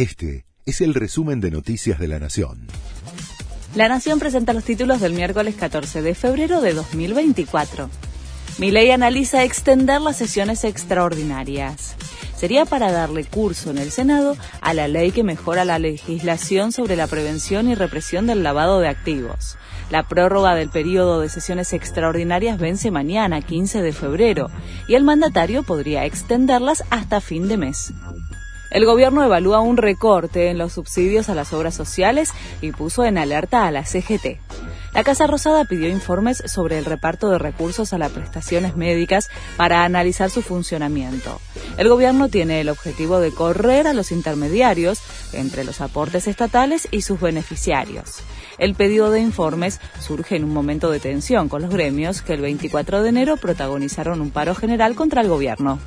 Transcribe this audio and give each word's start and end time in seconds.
Este 0.00 0.46
es 0.64 0.80
el 0.80 0.94
resumen 0.94 1.42
de 1.42 1.50
Noticias 1.50 1.98
de 1.98 2.08
la 2.08 2.18
Nación. 2.18 2.68
La 3.74 3.86
Nación 3.86 4.18
presenta 4.18 4.54
los 4.54 4.64
títulos 4.64 4.98
del 4.98 5.12
miércoles 5.12 5.56
14 5.56 6.00
de 6.00 6.14
febrero 6.14 6.62
de 6.62 6.72
2024. 6.72 7.90
ley 8.60 8.90
analiza 8.92 9.44
extender 9.44 10.00
las 10.00 10.16
sesiones 10.16 10.64
extraordinarias. 10.64 11.96
Sería 12.34 12.64
para 12.64 12.90
darle 12.90 13.24
curso 13.24 13.72
en 13.72 13.76
el 13.76 13.90
Senado 13.90 14.38
a 14.62 14.72
la 14.72 14.88
ley 14.88 15.10
que 15.12 15.22
mejora 15.22 15.66
la 15.66 15.78
legislación 15.78 16.72
sobre 16.72 16.96
la 16.96 17.06
prevención 17.06 17.68
y 17.68 17.74
represión 17.74 18.26
del 18.26 18.42
lavado 18.42 18.80
de 18.80 18.88
activos. 18.88 19.58
La 19.90 20.08
prórroga 20.08 20.54
del 20.54 20.70
periodo 20.70 21.20
de 21.20 21.28
sesiones 21.28 21.74
extraordinarias 21.74 22.58
vence 22.58 22.90
mañana, 22.90 23.42
15 23.42 23.82
de 23.82 23.92
febrero, 23.92 24.48
y 24.88 24.94
el 24.94 25.04
mandatario 25.04 25.62
podría 25.62 26.06
extenderlas 26.06 26.84
hasta 26.88 27.20
fin 27.20 27.48
de 27.48 27.58
mes. 27.58 27.92
El 28.70 28.86
gobierno 28.86 29.24
evalúa 29.24 29.60
un 29.60 29.76
recorte 29.76 30.48
en 30.48 30.58
los 30.58 30.74
subsidios 30.74 31.28
a 31.28 31.34
las 31.34 31.52
obras 31.52 31.74
sociales 31.74 32.32
y 32.60 32.70
puso 32.70 33.04
en 33.04 33.18
alerta 33.18 33.66
a 33.66 33.70
la 33.72 33.84
CGT. 33.84 34.38
La 34.94 35.04
Casa 35.04 35.26
Rosada 35.26 35.64
pidió 35.64 35.88
informes 35.88 36.42
sobre 36.46 36.78
el 36.78 36.84
reparto 36.84 37.30
de 37.30 37.38
recursos 37.38 37.92
a 37.92 37.98
las 37.98 38.10
prestaciones 38.10 38.76
médicas 38.76 39.28
para 39.56 39.84
analizar 39.84 40.30
su 40.30 40.42
funcionamiento. 40.42 41.40
El 41.78 41.88
gobierno 41.88 42.28
tiene 42.28 42.60
el 42.60 42.68
objetivo 42.68 43.20
de 43.20 43.32
correr 43.32 43.86
a 43.86 43.92
los 43.92 44.10
intermediarios 44.10 45.00
entre 45.32 45.64
los 45.64 45.80
aportes 45.80 46.26
estatales 46.26 46.88
y 46.90 47.02
sus 47.02 47.20
beneficiarios. 47.20 48.22
El 48.58 48.74
pedido 48.74 49.10
de 49.10 49.20
informes 49.20 49.80
surge 50.00 50.36
en 50.36 50.44
un 50.44 50.52
momento 50.52 50.90
de 50.90 51.00
tensión 51.00 51.48
con 51.48 51.62
los 51.62 51.70
gremios 51.70 52.22
que 52.22 52.34
el 52.34 52.40
24 52.40 53.02
de 53.02 53.08
enero 53.08 53.36
protagonizaron 53.36 54.20
un 54.20 54.30
paro 54.30 54.54
general 54.54 54.96
contra 54.96 55.22
el 55.22 55.28
gobierno. 55.28 55.78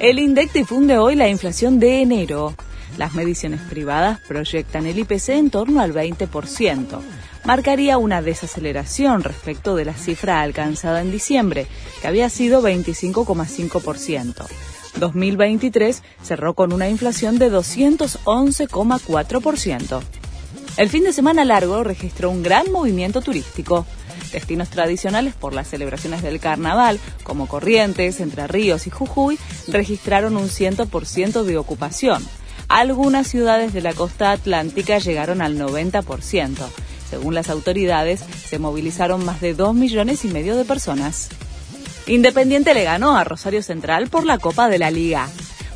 El 0.00 0.18
INDEC 0.20 0.52
difunde 0.52 0.96
hoy 0.96 1.16
la 1.16 1.28
inflación 1.28 1.80
de 1.80 2.00
enero. 2.00 2.54
Las 2.96 3.14
mediciones 3.14 3.60
privadas 3.62 4.20
proyectan 4.28 4.86
el 4.86 4.96
IPC 4.96 5.30
en 5.30 5.50
torno 5.50 5.80
al 5.80 5.92
20%. 5.92 7.00
Marcaría 7.44 7.98
una 7.98 8.22
desaceleración 8.22 9.24
respecto 9.24 9.74
de 9.74 9.84
la 9.84 9.94
cifra 9.94 10.40
alcanzada 10.40 11.00
en 11.00 11.10
diciembre, 11.10 11.66
que 12.00 12.06
había 12.06 12.30
sido 12.30 12.62
25,5%. 12.62 14.46
2023 15.00 16.04
cerró 16.22 16.54
con 16.54 16.72
una 16.72 16.88
inflación 16.88 17.40
de 17.40 17.50
211,4%. 17.50 20.00
El 20.76 20.90
fin 20.90 21.02
de 21.02 21.12
semana 21.12 21.44
largo 21.44 21.82
registró 21.82 22.30
un 22.30 22.44
gran 22.44 22.70
movimiento 22.70 23.20
turístico. 23.20 23.84
Destinos 24.32 24.68
tradicionales 24.68 25.34
por 25.34 25.54
las 25.54 25.68
celebraciones 25.68 26.22
del 26.22 26.40
carnaval, 26.40 26.98
como 27.22 27.46
Corrientes, 27.46 28.20
Entre 28.20 28.46
Ríos 28.46 28.86
y 28.86 28.90
Jujuy, 28.90 29.38
registraron 29.68 30.36
un 30.36 30.48
100% 30.48 31.42
de 31.44 31.58
ocupación. 31.58 32.26
Algunas 32.68 33.26
ciudades 33.26 33.72
de 33.72 33.80
la 33.80 33.94
costa 33.94 34.30
atlántica 34.30 34.98
llegaron 34.98 35.40
al 35.40 35.58
90%. 35.58 36.56
Según 37.08 37.34
las 37.34 37.48
autoridades, 37.48 38.20
se 38.20 38.58
movilizaron 38.58 39.24
más 39.24 39.40
de 39.40 39.54
2 39.54 39.74
millones 39.74 40.24
y 40.24 40.28
medio 40.28 40.56
de 40.56 40.66
personas. 40.66 41.30
Independiente 42.06 42.74
le 42.74 42.84
ganó 42.84 43.16
a 43.16 43.24
Rosario 43.24 43.62
Central 43.62 44.08
por 44.08 44.24
la 44.24 44.38
Copa 44.38 44.68
de 44.68 44.78
la 44.78 44.90
Liga. 44.90 45.28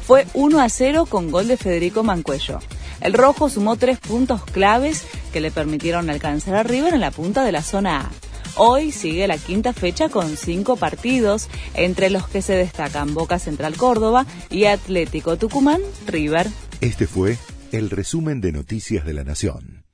Fue 0.07 0.27
1 0.35 0.61
a 0.61 0.69
0 0.69 1.07
con 1.07 1.31
gol 1.31 1.49
de 1.49 1.57
Federico 1.57 2.03
Mancuello. 2.03 2.59
El 3.01 3.15
rojo 3.15 3.49
sumó 3.49 3.77
tres 3.77 3.99
puntos 3.99 4.45
claves 4.45 5.05
que 5.33 5.41
le 5.41 5.51
permitieron 5.51 6.11
alcanzar 6.11 6.55
a 6.55 6.63
River 6.63 6.95
en 6.95 7.01
la 7.01 7.11
punta 7.11 7.45
de 7.45 7.53
la 7.53 7.63
zona 7.63 8.01
A. 8.01 8.32
Hoy 8.57 8.93
sigue 8.93 9.27
la 9.27 9.39
quinta 9.39 9.73
fecha 9.73 10.11
con 10.11 10.37
cinco 10.37 10.77
partidos, 10.77 11.49
entre 11.75 12.11
los 12.11 12.29
que 12.29 12.43
se 12.43 12.53
destacan 12.53 13.15
Boca 13.15 13.39
Central 13.39 13.77
Córdoba 13.77 14.27
y 14.51 14.65
Atlético 14.65 15.39
Tucumán 15.39 15.81
River. 16.07 16.49
Este 16.83 17.07
fue 17.07 17.39
el 17.73 17.89
resumen 17.89 18.43
de 18.43 18.53
Noticias 18.53 19.07
de 19.07 19.15
la 19.15 19.25
Nación. 19.25 19.85